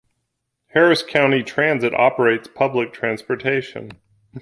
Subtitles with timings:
[0.69, 3.91] Harris County Transit operates public transportation.